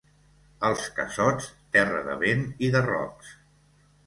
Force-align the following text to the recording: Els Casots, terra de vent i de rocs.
Els 0.69 0.87
Casots, 0.99 1.49
terra 1.77 2.01
de 2.09 2.17
vent 2.25 2.43
i 2.67 2.71
de 2.79 2.83
rocs. 2.89 3.31